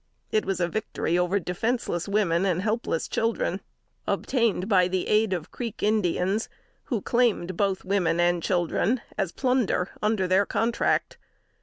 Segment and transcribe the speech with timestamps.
[0.31, 3.61] It was a victory over defenseless women and helpless children,
[4.07, 6.49] obtained by the aid of Creek Indians,
[6.85, 11.19] who claimed both women and children as plunder under their contract.